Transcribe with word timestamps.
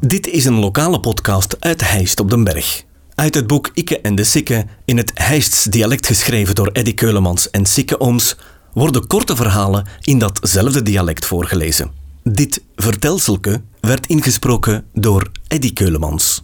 Dit 0.00 0.26
is 0.26 0.44
een 0.44 0.58
lokale 0.58 1.00
podcast 1.00 1.56
uit 1.60 1.90
Heist 1.90 2.20
op 2.20 2.30
den 2.30 2.44
Berg. 2.44 2.84
Uit 3.14 3.34
het 3.34 3.46
boek 3.46 3.70
Ikke 3.74 4.00
en 4.00 4.14
de 4.14 4.24
Sikke, 4.24 4.66
in 4.84 4.96
het 4.96 5.10
Heists 5.14 5.64
dialect 5.64 6.06
geschreven 6.06 6.54
door 6.54 6.70
Eddy 6.72 6.94
Keulemans 6.94 7.50
en 7.50 7.66
Sikke 7.66 8.00
Ooms, 8.00 8.36
worden 8.72 9.06
korte 9.06 9.36
verhalen 9.36 9.86
in 10.02 10.18
datzelfde 10.18 10.82
dialect 10.82 11.26
voorgelezen. 11.26 11.90
Dit 12.22 12.62
vertelselke 12.76 13.62
werd 13.80 14.06
ingesproken 14.06 14.84
door 14.92 15.30
Eddy 15.48 15.72
Keulemans. 15.72 16.42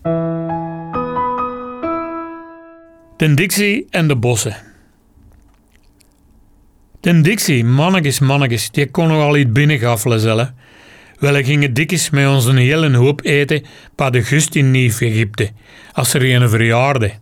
Den 3.17 3.35
Dixie 3.35 3.87
en 3.91 4.09
de 4.09 4.17
bossen. 4.17 4.57
Den 7.01 7.23
Dixie, 7.23 7.65
mannetjes, 7.65 8.19
mannetjes, 8.19 8.71
die 8.71 8.91
kon 8.91 9.09
nogal 9.09 9.37
iets 9.37 9.53
binnengaffelen 9.53 10.21
zelf. 10.21 10.51
Wel, 11.19 11.33
hij 11.33 11.45
ging 11.45 11.73
dikjes 11.73 12.11
met 12.11 12.29
ons 12.29 12.45
een 12.45 12.57
hele 12.57 12.97
hoop 12.97 13.25
eten 13.25 13.63
bij 13.95 14.11
de 14.11 14.23
gust 14.23 14.55
in 14.55 14.71
Nieuw-Egypte, 14.71 15.51
als 15.93 16.15
er 16.15 16.35
een 16.35 16.49
verjaarde. 16.49 17.13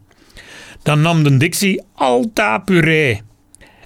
Dan 0.83 1.03
nam 1.03 1.23
de 1.23 1.37
Dixie 1.37 1.83
altijd 1.95 2.65
puree. 2.65 3.21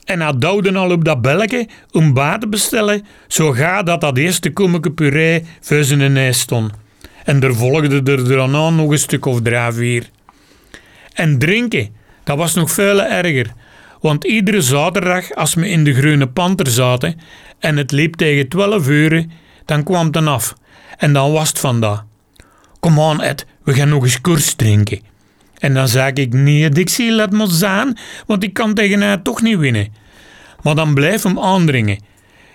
En 0.05 0.21
hij 0.21 0.33
douwde 0.39 0.75
al 0.75 0.91
op 0.91 1.05
dat 1.05 1.23
belletje 1.23 1.69
om 1.91 2.13
bij 2.13 2.39
te 2.39 2.49
bestellen, 2.49 3.07
zo 3.29 3.53
ga 3.53 3.83
dat 3.83 4.01
dat 4.01 4.19
eerste 4.19 4.53
kommetje 4.53 4.91
puree 4.91 5.43
voor 5.61 5.85
zijn 5.85 6.13
neus 6.13 6.41
stond. 6.41 6.73
En 7.25 7.43
er 7.43 7.55
volgde 7.55 8.13
er 8.13 8.29
daarna 8.29 8.71
nog 8.71 8.91
een 8.91 8.99
stuk 8.99 9.27
of 9.27 9.41
drie. 9.43 10.03
En 11.13 11.39
drinken, 11.39 11.89
dat 12.25 12.37
was 12.37 12.55
nog 12.55 12.71
veel 12.71 13.03
erger. 13.03 13.53
Want 14.01 14.25
iedere 14.25 14.61
zaterdag, 14.61 15.35
als 15.35 15.55
we 15.55 15.69
in 15.69 15.85
de 15.85 15.95
Groene 15.95 16.27
Panter 16.29 16.67
zaten 16.67 17.21
en 17.59 17.77
het 17.77 17.93
liep 17.93 18.15
tegen 18.15 18.49
twaalf 18.49 18.89
uur, 18.89 19.27
dan 19.67 19.83
kwam 19.83 20.07
het 20.07 20.17
af. 20.17 20.55
En 20.97 21.13
dan 21.13 21.33
was 21.33 21.49
het 21.49 21.59
vandaag. 21.59 22.05
Kom 22.81 23.01
aan, 23.01 23.23
Ed, 23.23 23.47
we 23.63 23.75
gaan 23.75 23.89
nog 23.89 24.03
eens 24.03 24.21
koers 24.21 24.55
drinken. 24.55 25.01
En 25.59 25.75
dan 25.75 25.89
zei 25.89 26.13
ik, 26.13 26.33
nee, 26.33 26.69
Dixie, 26.69 27.13
laat 27.13 27.31
me 27.33 27.47
zijn, 27.47 27.99
want 28.27 28.43
ik 28.43 28.53
kan 28.53 28.75
tegen 28.75 29.03
haar 29.03 29.23
toch 29.23 29.43
niet 29.43 29.59
winnen. 29.59 29.93
Maar 30.63 30.75
dan 30.75 30.95
blijf 30.95 31.23
hem 31.23 31.39
aandringen. 31.39 31.99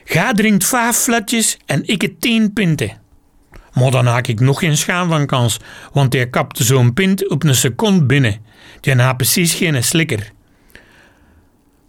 Ga 0.03 0.34
drinkt 0.34 0.66
vijf 0.66 0.95
fletjes 0.95 1.58
en 1.66 1.81
ik 1.86 2.02
het 2.02 2.22
tien 2.22 2.53
pinten. 2.53 3.00
Maar 3.73 3.92
dan 3.92 4.06
haak 4.06 4.28
ik 4.28 4.40
nog 4.40 4.59
geen 4.59 4.78
schaam 4.78 5.09
van 5.09 5.25
kans, 5.25 5.59
want 5.94 6.14
hij 6.14 6.30
kapte 6.30 6.64
zo'n 6.64 6.94
pint 6.94 7.30
op 7.30 7.44
een 7.44 7.56
seconde 7.56 8.06
binnen. 8.06 8.38
Die 8.80 8.96
had 8.96 9.18
precies 9.18 9.53
geen 9.53 9.84
slikker. 9.84 10.31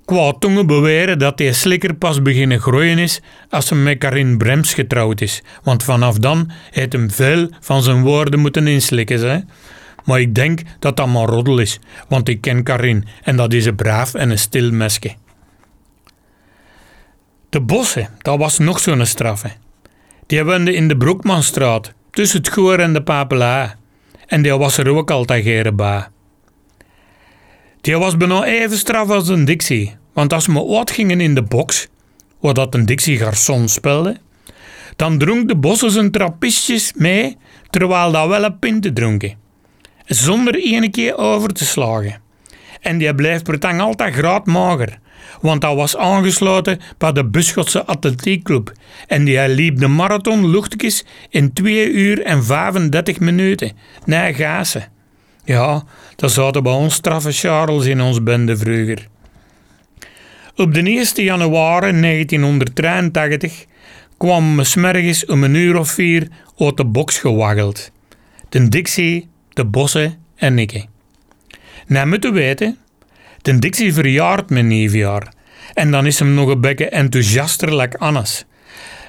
Qua 0.04 0.32
tongen 0.38 0.66
beweren 0.66 1.18
dat 1.18 1.38
die 1.38 1.52
slikker 1.52 1.94
pas 1.94 2.22
beginnen 2.22 2.60
groeien 2.60 2.98
is 2.98 3.20
als 3.50 3.70
hij 3.70 3.78
met 3.78 3.98
Karin 3.98 4.38
Brems 4.38 4.74
getrouwd 4.74 5.20
is, 5.20 5.42
want 5.62 5.82
vanaf 5.82 6.18
dan 6.18 6.50
heeft 6.70 6.92
hem 6.92 7.10
veel 7.10 7.48
van 7.60 7.82
zijn 7.82 8.02
woorden 8.02 8.40
moeten 8.40 8.66
inslikken. 8.66 9.30
Hè? 9.30 9.38
Maar 10.04 10.20
ik 10.20 10.34
denk 10.34 10.60
dat 10.78 10.96
dat 10.96 11.06
maar 11.06 11.26
roddel 11.26 11.58
is, 11.58 11.78
want 12.08 12.28
ik 12.28 12.40
ken 12.40 12.62
Karin 12.62 13.06
en 13.22 13.36
dat 13.36 13.52
is 13.52 13.66
een 13.66 13.76
braaf 13.76 14.14
en 14.14 14.30
een 14.30 14.38
stil 14.38 14.70
mesje. 14.70 15.14
De 17.48 17.60
bossen, 17.60 18.08
dat 18.18 18.38
was 18.38 18.58
nog 18.58 18.80
zo'n 18.80 19.06
straffe. 19.06 19.50
Die 20.26 20.44
woonden 20.44 20.74
in 20.74 20.88
de 20.88 20.96
Broekmanstraat, 20.96 21.92
tussen 22.10 22.38
het 22.38 22.48
Goor 22.48 22.78
en 22.78 22.92
de 22.92 23.02
Papela. 23.02 23.74
En 24.26 24.42
die 24.42 24.56
was 24.56 24.78
er 24.78 24.88
ook 24.88 25.10
altijd 25.10 25.76
bij. 25.76 26.06
Die 27.82 27.98
was 27.98 28.16
bijna 28.16 28.44
even 28.44 28.76
straf 28.76 29.10
als 29.10 29.28
een 29.28 29.44
Dixie, 29.44 29.96
want 30.12 30.32
als 30.32 30.46
we 30.46 30.52
wat 30.52 30.90
gingen 30.90 31.20
in 31.20 31.34
de 31.34 31.42
box, 31.42 31.88
waar 32.40 32.54
dat 32.54 32.74
een 32.74 32.86
Dixie 32.86 33.18
garçon 33.18 33.64
speelde, 33.64 34.16
dan 34.96 35.18
dronk 35.18 35.48
de 35.48 35.56
bossen 35.56 35.90
zijn 35.90 36.10
trappistjes 36.10 36.92
mee, 36.96 37.36
terwijl 37.70 38.12
dat 38.12 38.28
wel 38.28 38.44
een 38.44 38.58
pinte 38.58 38.92
dronken. 38.92 39.34
Zonder 40.04 40.54
ene 40.54 40.90
keer 40.90 41.16
over 41.16 41.48
te 41.48 41.64
slagen. 41.64 42.20
En 42.80 42.98
die 42.98 43.14
bleef 43.14 43.42
pretang 43.42 43.80
altijd 43.80 44.14
graadmager, 44.14 44.98
want 45.40 45.60
dat 45.60 45.74
was 45.74 45.96
aangesloten 45.96 46.80
bij 46.98 47.12
de 47.12 47.24
Buschotse 47.24 47.84
Atletiekclub 47.84 48.72
en 49.06 49.24
die 49.24 49.48
liep 49.48 49.78
de 49.78 49.88
marathon 49.88 50.50
luchtjes 50.50 51.04
in 51.28 51.52
2 51.52 51.90
uur 51.90 52.22
en 52.22 52.44
35 52.44 53.20
minuten. 53.20 53.72
Nee, 54.04 54.34
gazen. 54.34 54.92
Ja, 55.44 55.84
dat 56.16 56.32
zaten 56.32 56.62
bij 56.62 56.72
ons 56.72 56.94
straffe 56.94 57.32
Charles 57.32 57.86
in 57.86 58.00
ons 58.00 58.22
bende 58.22 58.56
vroeger. 58.56 59.08
Op 60.56 60.74
de 60.74 60.82
1 60.82 61.24
januari 61.24 62.00
1983 62.00 63.64
kwam 64.16 64.54
me 64.54 64.64
smergens 64.64 65.26
om 65.26 65.44
een 65.44 65.54
uur 65.54 65.78
of 65.78 65.90
vier 65.90 66.28
uit 66.56 66.76
de 66.76 66.84
box 66.84 67.18
gewaggeld. 67.18 67.90
De 68.48 68.68
Dixie, 68.68 69.28
de 69.48 69.64
Bossen 69.64 70.18
en 70.36 70.58
ik. 70.58 70.86
Nou 71.86 72.06
moeten 72.06 72.32
weten, 72.32 72.78
de 73.42 73.58
Dixie 73.58 73.94
verjaart 73.94 74.50
mijn 74.50 74.66
nieuwjaar. 74.66 75.32
En 75.74 75.90
dan 75.90 76.06
is 76.06 76.18
hem 76.18 76.34
nog 76.34 76.48
een 76.48 76.60
beetje 76.60 76.88
enthousiasterlijk 76.88 77.94
anders. 77.94 78.44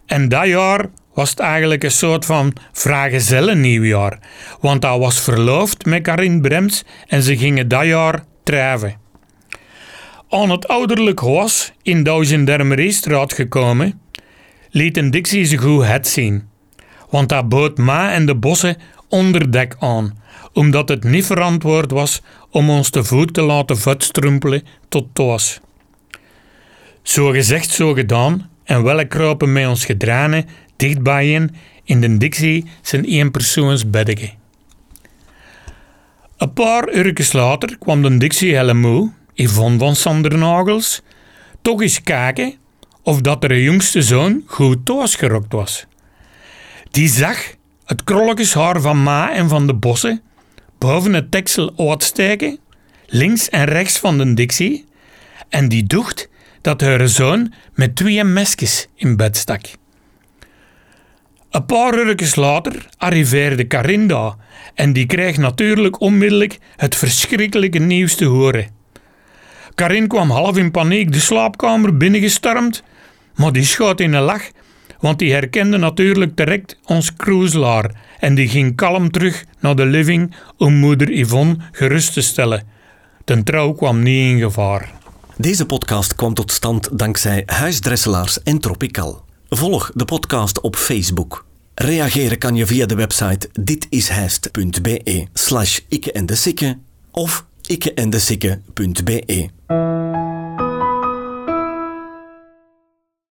En 0.05 0.29
dat 0.29 0.47
jaar 0.47 0.85
was 1.13 1.29
het 1.29 1.39
eigenlijk 1.39 1.83
een 1.83 1.91
soort 1.91 2.25
van 2.25 2.53
vrijgezellen 2.71 3.61
nieuwjaar. 3.61 4.19
Want 4.59 4.83
hij 4.83 4.97
was 4.97 5.19
verloofd 5.19 5.85
met 5.85 6.01
Karin 6.01 6.41
Brems 6.41 6.83
en 7.07 7.23
ze 7.23 7.37
gingen 7.37 7.67
dat 7.67 7.85
jaar 7.85 8.23
trouwen. 8.43 8.95
Aan 10.29 10.49
het 10.49 10.67
ouderlijk 10.67 11.19
was 11.19 11.73
in 11.81 12.03
Douzendermeriestraat 12.03 13.33
gekomen, 13.33 14.01
liet 14.69 14.97
een 14.97 15.11
Dixie 15.11 15.45
zich 15.45 15.61
goed 15.61 15.85
het 15.85 16.07
zien. 16.07 16.47
Want 17.09 17.31
hij 17.31 17.47
bood 17.47 17.77
Ma 17.77 18.11
en 18.11 18.25
de 18.25 18.35
bossen 18.35 18.77
onderdek 19.09 19.75
aan, 19.79 20.17
omdat 20.53 20.89
het 20.89 21.03
niet 21.03 21.25
verantwoord 21.25 21.91
was 21.91 22.21
om 22.49 22.69
ons 22.69 22.89
te 22.89 23.03
voet 23.03 23.33
te 23.33 23.41
laten 23.41 23.77
vetstrumpelen 23.77 24.63
tot 24.89 25.05
toos. 25.13 25.59
Zo 27.01 27.29
gezegd, 27.29 27.69
zo 27.69 27.93
gedaan, 27.93 28.49
en 28.63 28.83
wel 28.83 29.07
kropen 29.07 29.51
met 29.51 29.67
ons 29.67 29.85
gedranen 29.85 30.45
dichtbij 30.83 31.49
in 31.83 32.01
de 32.01 32.17
Dixie 32.17 32.65
zijn 32.81 33.03
eenpersoonsbeddeke. 33.05 34.29
Een 36.37 36.53
paar 36.53 36.93
uurtjes 36.93 37.33
later 37.33 37.77
kwam 37.77 38.01
de 38.01 38.17
Dixie 38.17 38.55
helemaal, 38.55 39.13
Yvonne 39.33 39.77
van 39.77 39.95
Sandernagels, 39.95 41.01
toch 41.61 41.81
eens 41.81 42.01
kijken 42.01 42.53
of 43.01 43.21
dat 43.21 43.43
een 43.43 43.61
jongste 43.61 44.01
zoon 44.01 44.43
goed 44.45 44.85
toesgerokt 44.85 45.53
was. 45.53 45.85
Die 46.91 47.07
zag 47.07 47.37
het 47.85 48.03
krolletjeshaar 48.03 48.81
van 48.81 49.03
Ma 49.03 49.33
en 49.33 49.49
van 49.49 49.67
de 49.67 49.73
bossen 49.73 50.21
boven 50.77 51.13
het 51.13 51.31
teksel 51.31 51.73
uitsteken, 51.77 52.59
links 53.07 53.49
en 53.49 53.65
rechts 53.65 53.97
van 53.99 54.17
de 54.17 54.33
Dixie, 54.33 54.85
en 55.49 55.69
die 55.69 55.83
dacht 55.83 56.29
dat 56.61 56.81
haar 56.81 57.07
zoon 57.07 57.53
met 57.73 57.95
twee 57.95 58.23
mesjes 58.23 58.87
in 58.95 59.15
bed 59.17 59.37
stak. 59.37 59.65
Een 61.53 61.65
paar 61.65 61.97
uurtjes 61.97 62.35
later 62.35 62.85
arriveerde 62.97 63.67
Carinda 63.67 64.35
en 64.73 64.93
die 64.93 65.05
kreeg 65.05 65.37
natuurlijk 65.37 65.99
onmiddellijk 65.99 66.57
het 66.75 66.95
verschrikkelijke 66.95 67.79
nieuws 67.79 68.15
te 68.15 68.25
horen. 68.25 68.67
Karin 69.75 70.07
kwam 70.07 70.29
half 70.29 70.57
in 70.57 70.71
paniek 70.71 71.11
de 71.11 71.19
slaapkamer 71.19 71.97
binnengestormd, 71.97 72.83
maar 73.35 73.51
die 73.51 73.63
schoot 73.63 73.99
in 73.99 74.13
een 74.13 74.23
lach, 74.23 74.49
want 74.99 75.19
die 75.19 75.33
herkende 75.33 75.77
natuurlijk 75.77 76.37
direct 76.37 76.79
ons 76.85 77.15
cruiselaar 77.15 77.91
en 78.19 78.35
die 78.35 78.47
ging 78.47 78.75
kalm 78.75 79.11
terug 79.11 79.45
naar 79.59 79.75
de 79.75 79.85
living 79.85 80.35
om 80.57 80.73
moeder 80.73 81.11
Yvonne 81.11 81.57
gerust 81.71 82.13
te 82.13 82.21
stellen. 82.21 82.67
Ten 83.23 83.43
trouw 83.43 83.71
kwam 83.71 84.03
niet 84.03 84.31
in 84.31 84.39
gevaar. 84.39 84.91
Deze 85.37 85.65
podcast 85.65 86.15
kwam 86.15 86.33
tot 86.33 86.51
stand 86.51 86.99
dankzij 86.99 87.43
Huisdresselaars 87.45 88.43
en 88.43 88.59
Tropical. 88.59 89.31
Volg 89.55 89.91
de 89.93 90.05
podcast 90.05 90.61
op 90.61 90.75
Facebook. 90.75 91.45
Reageren 91.75 92.37
kan 92.37 92.55
je 92.55 92.65
via 92.65 92.85
de 92.85 92.95
website 92.95 93.49
ditishijst.be 93.59 95.27
slash 95.33 95.79
ikke 95.87 96.11
en 96.11 96.25
de 96.25 96.35
of 97.11 97.45
ikkeendesikke.be. 97.61 99.49